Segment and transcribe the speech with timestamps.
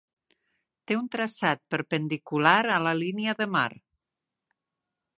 [0.91, 3.71] Té un traçat perpendicular a la línia de mar.